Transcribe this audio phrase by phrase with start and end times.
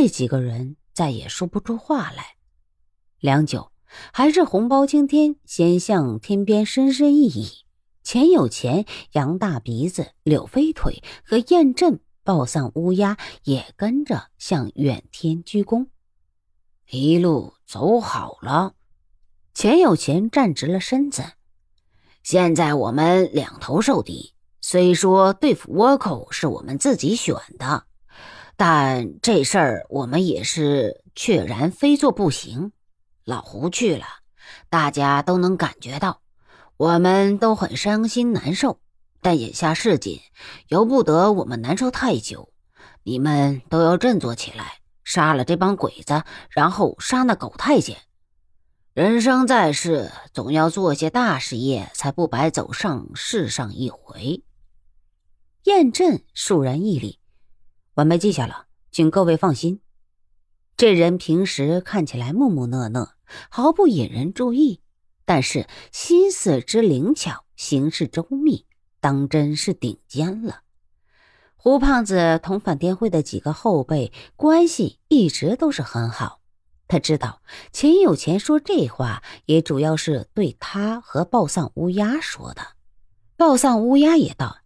[0.00, 2.36] 这几个人再也说不出话来。
[3.18, 3.72] 良久，
[4.12, 7.64] 还是红包青天先向天边深深一倚，
[8.04, 15.88] 钱有钱、杨大鼻子、柳飞腿和燕震、暴丧乌鸦也跟着向远天鞠躬。
[16.88, 18.74] 一路走好了，
[19.52, 21.24] 钱有钱站直了身子。
[22.22, 27.87] 现在我们两头受敌，虽说对付倭寇是我们自己选的，
[28.58, 32.72] 但这事儿我们也是确然非做不行。
[33.24, 34.04] 老胡去了，
[34.68, 36.22] 大家都能感觉到，
[36.76, 38.80] 我们都很伤心难受。
[39.20, 40.20] 但眼下事紧，
[40.66, 42.52] 由不得我们难受太久，
[43.04, 44.80] 你们都要振作起来。
[45.04, 47.96] 杀了这帮鬼子，然后杀那狗太监。
[48.92, 54.42] 人生在世，总要做些大事业，才不白走上世上一回。
[55.62, 57.17] 燕震肃然屹立，
[57.98, 59.80] 晚辈记下了，请各位放心。
[60.76, 63.16] 这人平时看起来木木讷讷，
[63.50, 64.80] 毫不引人注意，
[65.24, 68.66] 但是心思之灵巧，行事周密，
[69.00, 70.60] 当真是顶尖了。
[71.56, 76.40] 胡胖子同反天会的几个后辈关系一直都是很好，
[76.86, 82.62] 他知道钱有钱说这话也主要是对他和暴丧乌鸦说的。
[83.36, 84.58] 暴丧乌鸦也道：“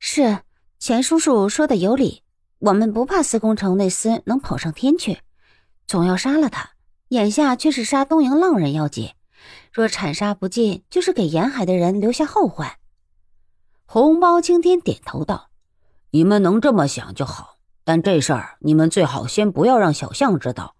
[0.00, 0.40] 是
[0.80, 2.24] 钱叔叔说的有理，
[2.64, 5.18] 我们不怕司空城那厮能跑上天去，
[5.88, 6.70] 总要杀了他。
[7.08, 9.14] 眼下却是杀东营浪人要紧，
[9.72, 12.76] 若铲杀不尽，就是给沿海的人留下后患。”
[13.84, 15.48] 红包青天点头道。
[16.12, 20.76] 你们能这么想就好，但这事儿你们最好先不要让小象知道，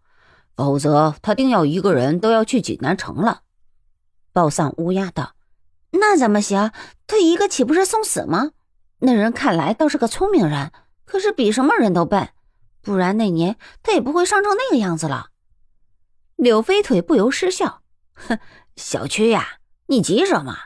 [0.55, 3.41] 否则他定要一个人都要去济南城了。
[4.33, 5.34] 暴丧乌鸦道
[5.91, 6.70] ：“那怎么行？
[7.08, 8.53] 他一个岂不是送死吗？
[9.00, 10.70] 那人看来倒是个聪明人，
[11.13, 12.31] 可是比什么人都笨，
[12.81, 15.27] 不然那年他也不会伤成那个样子了。”
[16.37, 17.83] 柳飞腿不由失笑
[18.17, 18.39] ：“哼，
[18.77, 20.57] 小屈呀，你急什么？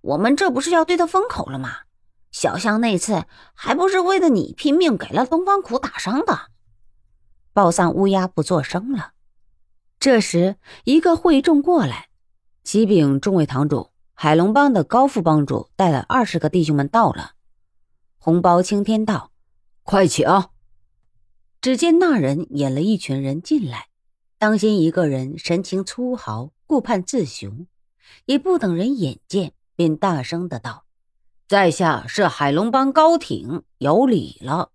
[0.00, 1.82] 我们这不是要对他封口了吗？”
[2.32, 6.50] 小象那次还不是为了你拼命给了东方苦打伤的。
[7.52, 9.12] 暴丧乌鸦不作声了。
[10.00, 12.08] 这时，一个会众过来，
[12.64, 17.34] 启禀众位堂主，海龙帮的高副帮主带了二十个弟兄们到了。
[18.18, 19.30] 红包青天道
[19.82, 20.26] ：“快请。”
[21.60, 23.86] 只见那人引了一群人进来，
[24.36, 27.68] 当先一个人神情粗豪，顾盼自雄，
[28.24, 30.84] 也不等人引荐，便大声的道。
[31.46, 34.72] 在下是海龙帮高挺，有礼了。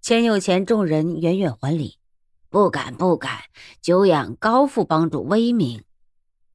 [0.00, 1.98] 钱有钱众人远远还礼，
[2.48, 3.42] 不敢不敢，
[3.82, 5.84] 久仰高副帮主威名。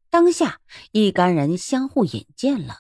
[0.10, 2.80] 当下一干人相互引荐了。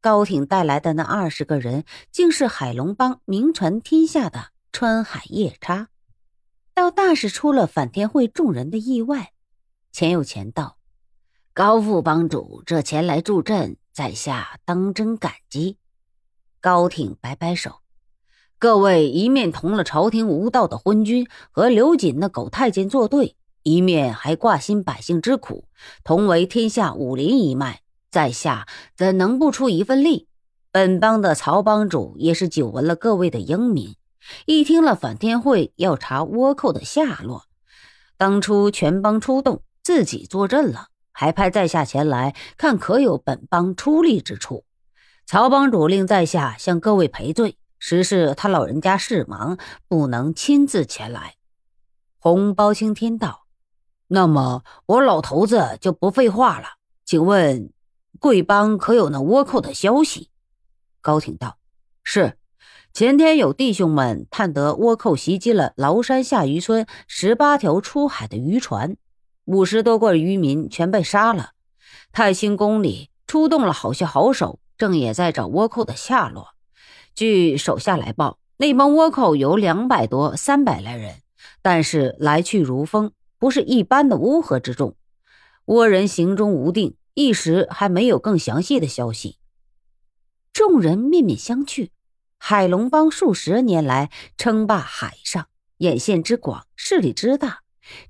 [0.00, 5.88] 高挺带来的那二十个人，竟是海龙帮名传天下的川海夜叉，
[6.74, 9.32] 倒大是出了反天会众人的意外。
[9.92, 10.78] 钱有钱道
[11.52, 15.76] ：“高副帮主这前来助阵。”在下当真感激。
[16.60, 17.80] 高挺摆摆手，
[18.56, 25.64] 各位一面同了朝廷无道的昏君和刘瑾那狗太监作对，一面还挂心百姓之苦，
[26.04, 28.66] 同为天下武林一脉，在下
[28.96, 30.28] 怎能不出一份力？
[30.72, 33.96] 本帮的曹帮主也是久闻了各位的英名，
[34.46, 37.44] 一听了反天会要查倭寇的下落，
[38.16, 40.88] 当初全帮出动，自己坐镇了。
[41.12, 44.64] 还派在下前来看，可有本帮出力之处？
[45.26, 51.34] 曹帮主令在下向各位赔罪，实是他老人家事忙，不能亲自前来。
[52.18, 53.46] 红包青天道
[54.08, 56.68] ：“那么我老头子就不废话了，
[57.04, 57.70] 请问
[58.20, 60.28] 贵帮可有那倭寇的消息？”
[61.02, 61.56] 高挺道
[62.04, 62.36] ：“是，
[62.92, 68.96] 前天有弟兄们探得倭寇袭击了崂山下渔村十八条出海的渔船。”
[69.46, 71.50] 五十多个渔民全被杀了，
[72.12, 76.50] 太清宫里出动了好些好手，正也在找倭寇的下落。
[77.14, 81.16] 据手下来报，那帮倭寇有两百多、三百来人，
[81.62, 84.94] 但是来去如风，不是一般的乌合之众。
[85.64, 89.38] 倭人行踪无定，一时还没有更详细的消息。
[90.52, 91.90] 众人面面相觑。
[92.42, 97.60] 海龙帮数十年来称霸海上，眼线之广，势力之大。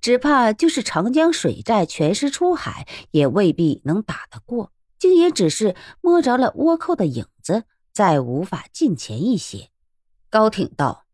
[0.00, 4.73] 只怕就是长江水寨全师出海，也未必能打得过。
[4.99, 9.70] 竟也只是摸着了倭寇的影子，再无法近前一些。
[10.29, 11.06] 高挺道：“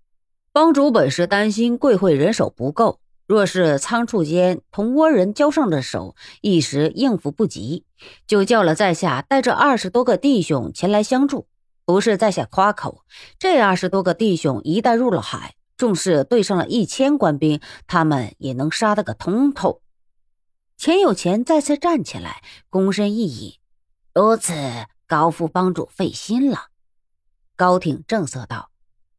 [0.53, 7.85] 帮主本是担心贵会人手不够，若是仓促间同倭人交上了手，一时应付不及，
[8.27, 11.49] 就叫了在下带着二十多个弟兄前来相助。
[11.85, 13.05] 不是在下夸口，
[13.39, 19.83] 这二十多个弟兄一旦入了海，纵是对上了一千官兵，他们也能杀得个通透。
[20.77, 23.61] 钱有钱再次站起来，躬身一礼
[24.13, 24.53] ：“如此，
[25.07, 26.71] 高副帮主费心了。”
[27.55, 28.71] 高挺正色道：“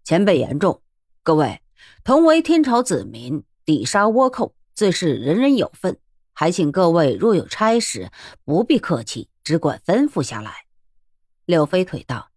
[0.03, 0.81] 前辈言重，
[1.23, 1.61] 各位
[2.03, 5.99] 同为天朝子民，抵杀倭寇自是人人有份。
[6.31, 8.11] 还请各位若有差事，
[8.45, 10.65] 不必客气，只管吩咐下来。”
[11.45, 12.29] 柳飞腿道：“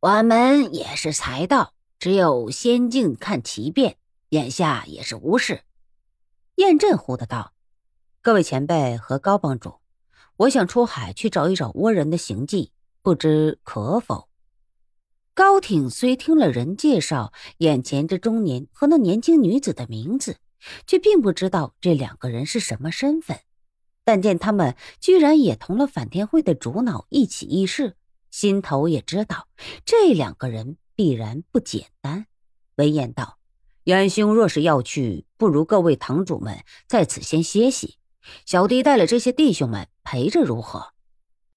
[0.00, 3.96] 我们也是才到，只有先静看其变，
[4.28, 5.62] 眼下也是无事。”
[6.56, 7.54] 燕震呼的道。
[8.20, 9.76] 各位前辈和高帮主，
[10.36, 14.28] 我想出海去找一找倭人的行迹，不知可否？
[15.32, 20.38] 高挺虽听了人介绍眼前这中年和那年轻女子的名字，
[20.86, 23.38] 却并不知道这两个人是什么身份。
[24.04, 27.96] 但见他们居然也同了反天会的主脑一起议事，
[28.30, 29.48] 心头也知道
[29.84, 32.26] 这两个人必然不简单。
[32.76, 33.38] 闻言道
[33.84, 37.96] ：“元兄若是要去，不如各位堂主们在此先歇息。”
[38.44, 40.92] 小弟带了这些弟兄们陪着，如何？